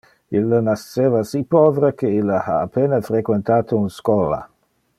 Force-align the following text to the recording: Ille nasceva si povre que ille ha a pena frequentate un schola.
Ille 0.37 0.61
nasceva 0.67 1.19
si 1.31 1.41
povre 1.57 1.91
que 1.99 2.11
ille 2.21 2.39
ha 2.47 2.55
a 2.63 2.71
pena 2.79 3.01
frequentate 3.11 3.79
un 3.83 3.95
schola. 3.99 4.41